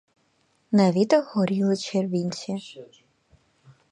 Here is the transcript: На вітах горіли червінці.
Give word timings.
На 0.71 0.85
вітах 0.91 1.35
горіли 1.35 1.77
червінці. 1.77 2.57